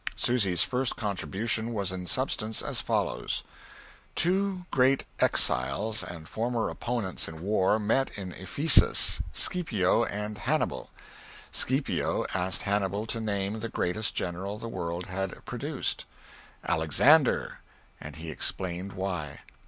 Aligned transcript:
Susy's 0.15 0.63
first 0.63 0.95
contribution 0.95 1.73
was 1.73 1.91
in 1.91 2.07
substance 2.07 2.63
as 2.63 2.81
follows. 2.81 3.43
Two 4.15 4.65
great 4.71 5.03
exiles 5.19 6.01
and 6.01 6.27
former 6.27 6.69
opponents 6.71 7.27
in 7.27 7.39
war 7.43 7.77
met 7.77 8.09
in 8.17 8.31
Ephesus 8.31 9.21
Scipio 9.31 10.03
and 10.05 10.39
Hannibal. 10.39 10.89
Scipio 11.51 12.25
asked 12.33 12.63
Hannibal 12.63 13.05
to 13.05 13.21
name 13.21 13.59
the 13.59 13.69
greatest 13.69 14.15
general 14.15 14.57
the 14.57 14.67
world 14.67 15.05
had 15.05 15.45
produced. 15.45 16.05
"Alexander" 16.67 17.59
and 17.99 18.15
he 18.15 18.31
explained 18.31 18.93
why. 18.93 19.41